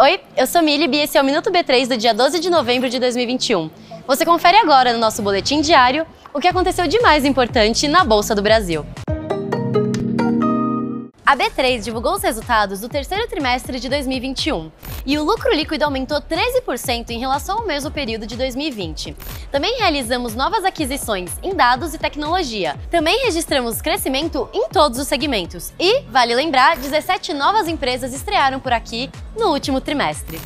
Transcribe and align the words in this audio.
Oi, 0.00 0.20
eu 0.36 0.44
sou 0.44 0.60
Mili 0.60 0.88
e 0.92 1.00
esse 1.02 1.16
é 1.16 1.22
o 1.22 1.24
Minuto 1.24 1.52
B3 1.52 1.86
do 1.86 1.96
dia 1.96 2.12
12 2.12 2.40
de 2.40 2.50
novembro 2.50 2.88
de 2.88 2.98
2021. 2.98 3.70
Você 4.08 4.24
confere 4.24 4.56
agora 4.56 4.92
no 4.92 4.98
nosso 4.98 5.22
boletim 5.22 5.60
diário 5.60 6.04
o 6.34 6.40
que 6.40 6.48
aconteceu 6.48 6.88
de 6.88 6.98
mais 7.00 7.24
importante 7.24 7.86
na 7.86 8.02
Bolsa 8.02 8.34
do 8.34 8.42
Brasil. 8.42 8.84
A 11.28 11.36
B3 11.36 11.82
divulgou 11.82 12.14
os 12.14 12.22
resultados 12.22 12.80
do 12.80 12.88
terceiro 12.88 13.28
trimestre 13.28 13.78
de 13.78 13.86
2021 13.90 14.72
e 15.04 15.18
o 15.18 15.22
lucro 15.22 15.54
líquido 15.54 15.84
aumentou 15.84 16.22
13% 16.22 17.10
em 17.10 17.18
relação 17.18 17.58
ao 17.58 17.66
mesmo 17.66 17.90
período 17.90 18.26
de 18.26 18.34
2020. 18.34 19.14
Também 19.52 19.76
realizamos 19.76 20.34
novas 20.34 20.64
aquisições 20.64 21.30
em 21.42 21.54
dados 21.54 21.92
e 21.92 21.98
tecnologia. 21.98 22.76
Também 22.90 23.26
registramos 23.26 23.82
crescimento 23.82 24.48
em 24.54 24.70
todos 24.70 24.98
os 24.98 25.06
segmentos 25.06 25.70
e, 25.78 26.00
vale 26.04 26.34
lembrar, 26.34 26.78
17 26.78 27.34
novas 27.34 27.68
empresas 27.68 28.14
estrearam 28.14 28.58
por 28.58 28.72
aqui 28.72 29.10
no 29.36 29.48
último 29.48 29.82
trimestre. 29.82 30.40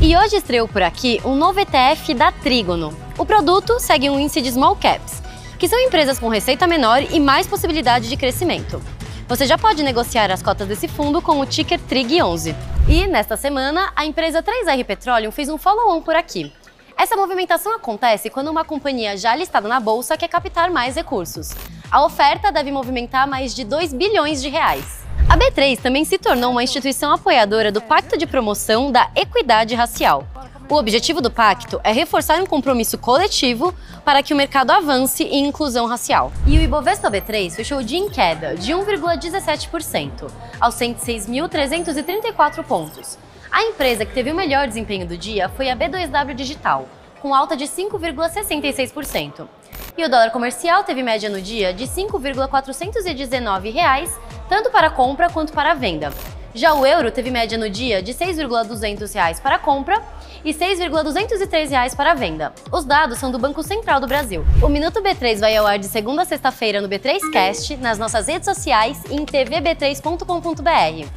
E 0.00 0.16
hoje 0.16 0.36
estreou 0.36 0.68
por 0.68 0.82
aqui 0.82 1.20
um 1.24 1.34
novo 1.34 1.58
ETF 1.58 2.14
da 2.14 2.30
Trígono. 2.30 2.96
O 3.18 3.26
produto 3.26 3.80
segue 3.80 4.08
um 4.08 4.20
índice 4.20 4.40
de 4.40 4.52
small 4.52 4.76
caps, 4.76 5.20
que 5.58 5.66
são 5.66 5.80
empresas 5.80 6.16
com 6.16 6.28
receita 6.28 6.64
menor 6.64 7.02
e 7.10 7.18
mais 7.18 7.48
possibilidade 7.48 8.08
de 8.08 8.16
crescimento. 8.16 8.80
Você 9.28 9.44
já 9.44 9.58
pode 9.58 9.82
negociar 9.82 10.30
as 10.30 10.42
cotas 10.42 10.66
desse 10.66 10.88
fundo 10.88 11.20
com 11.20 11.38
o 11.38 11.44
ticker 11.44 11.78
TRIG11. 11.78 12.54
E, 12.88 13.06
nesta 13.06 13.36
semana, 13.36 13.92
a 13.94 14.06
empresa 14.06 14.42
3R 14.42 14.82
Petroleum 14.86 15.30
fez 15.30 15.50
um 15.50 15.58
follow-on 15.58 16.00
por 16.00 16.14
aqui. 16.16 16.50
Essa 16.96 17.14
movimentação 17.14 17.76
acontece 17.76 18.30
quando 18.30 18.48
uma 18.48 18.64
companhia 18.64 19.18
já 19.18 19.36
listada 19.36 19.68
na 19.68 19.78
bolsa 19.80 20.16
quer 20.16 20.28
captar 20.28 20.70
mais 20.70 20.96
recursos. 20.96 21.50
A 21.90 22.02
oferta 22.06 22.50
deve 22.50 22.72
movimentar 22.72 23.28
mais 23.28 23.54
de 23.54 23.64
2 23.64 23.92
bilhões 23.92 24.40
de 24.40 24.48
reais. 24.48 25.06
A 25.28 25.36
B3 25.36 25.78
também 25.78 26.06
se 26.06 26.16
tornou 26.16 26.50
uma 26.50 26.62
instituição 26.62 27.12
apoiadora 27.12 27.70
do 27.70 27.82
Pacto 27.82 28.16
de 28.16 28.26
Promoção 28.26 28.90
da 28.90 29.10
Equidade 29.14 29.74
Racial, 29.74 30.26
o 30.68 30.74
objetivo 30.74 31.22
do 31.22 31.30
pacto 31.30 31.80
é 31.82 31.92
reforçar 31.92 32.40
um 32.40 32.46
compromisso 32.46 32.98
coletivo 32.98 33.74
para 34.04 34.22
que 34.22 34.34
o 34.34 34.36
mercado 34.36 34.70
avance 34.70 35.24
em 35.24 35.46
inclusão 35.46 35.86
racial. 35.86 36.30
E 36.46 36.58
o 36.58 36.60
Ibovespa 36.60 37.10
B3 37.10 37.52
fechou 37.52 37.78
o 37.78 37.84
dia 37.84 37.98
em 37.98 38.10
queda 38.10 38.54
de 38.54 38.72
1,17%, 38.72 40.30
aos 40.60 40.74
106.334 40.74 42.62
pontos. 42.64 43.18
A 43.50 43.62
empresa 43.62 44.04
que 44.04 44.12
teve 44.12 44.30
o 44.30 44.34
melhor 44.34 44.68
desempenho 44.68 45.06
do 45.06 45.16
dia 45.16 45.48
foi 45.48 45.70
a 45.70 45.76
B2W 45.76 46.34
Digital, 46.34 46.86
com 47.20 47.34
alta 47.34 47.56
de 47.56 47.64
5,66%. 47.64 49.48
E 49.96 50.04
o 50.04 50.08
dólar 50.08 50.30
comercial 50.30 50.84
teve 50.84 51.02
média 51.02 51.30
no 51.30 51.40
dia 51.40 51.72
de 51.72 51.86
5,419 51.86 53.70
reais, 53.70 54.14
tanto 54.48 54.70
para 54.70 54.90
compra 54.90 55.30
quanto 55.30 55.52
para 55.52 55.74
venda. 55.74 56.12
Já 56.54 56.74
o 56.74 56.86
euro 56.86 57.10
teve 57.10 57.30
média 57.30 57.58
no 57.58 57.68
dia 57.68 58.02
de 58.02 58.12
R$ 58.12 58.18
6,200 58.26 59.40
para 59.40 59.58
compra 59.58 60.02
e 60.44 60.52
R$ 60.52 60.58
6,203 60.58 61.94
para 61.94 62.14
venda. 62.14 62.52
Os 62.72 62.84
dados 62.84 63.18
são 63.18 63.30
do 63.30 63.38
Banco 63.38 63.62
Central 63.62 64.00
do 64.00 64.06
Brasil. 64.06 64.44
O 64.62 64.68
Minuto 64.68 65.02
B3 65.02 65.38
vai 65.40 65.56
ao 65.56 65.66
ar 65.66 65.78
de 65.78 65.86
segunda 65.86 66.22
a 66.22 66.24
sexta-feira 66.24 66.80
no 66.80 66.88
B3Cast, 66.88 67.76
nas 67.78 67.98
nossas 67.98 68.26
redes 68.26 68.46
sociais 68.46 69.02
e 69.10 69.14
em 69.14 69.24
tvb3.com.br. 69.24 71.08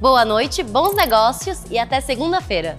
Boa 0.00 0.24
noite, 0.24 0.62
bons 0.62 0.94
negócios 0.94 1.62
e 1.70 1.78
até 1.78 2.00
segunda-feira! 2.00 2.76